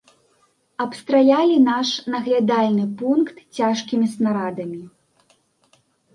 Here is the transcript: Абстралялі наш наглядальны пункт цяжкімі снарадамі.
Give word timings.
Абстралялі 0.85 1.57
наш 1.65 1.89
наглядальны 2.13 2.85
пункт 3.03 3.35
цяжкімі 3.61 4.07
снарадамі. 4.17 4.81